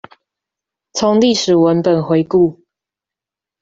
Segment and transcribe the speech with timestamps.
[0.93, 2.57] 從歷史文本回顧